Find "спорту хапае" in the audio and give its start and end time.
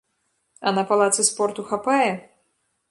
1.31-2.11